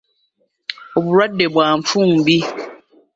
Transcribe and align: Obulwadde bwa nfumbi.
Obulwadde 0.97 1.45
bwa 1.53 1.67
nfumbi. 1.79 2.37